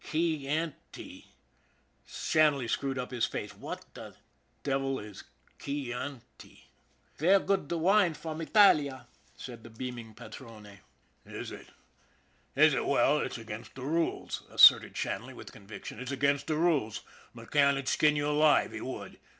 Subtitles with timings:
[0.01, 1.27] "Key aunty."
[2.07, 3.53] Shanley screwed up his face.
[3.55, 4.15] "What the
[4.63, 5.25] devil is
[5.59, 6.65] key aunty?""
[7.19, 9.05] Ver' good wine from Italia,"
[9.37, 10.63] said the beaming padrone.
[10.63, 11.69] SHANLEY'S LUCK 113'" It is,
[12.69, 12.85] is it?
[12.87, 17.01] Well, it's against the rules," asserted Shanley with conviction.." It's against the rules.
[17.35, 18.71] McCann 'u'd skin you alive.
[18.71, 19.19] He would.